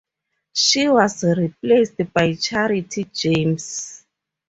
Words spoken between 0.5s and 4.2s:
She was replaced by Charity James.